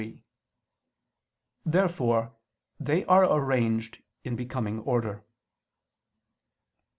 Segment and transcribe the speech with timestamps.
[1.63, 2.33] Therefore
[2.79, 5.23] they are arranged in becoming order.